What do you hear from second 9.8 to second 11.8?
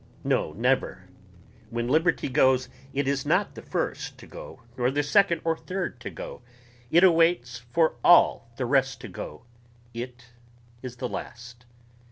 it is the last....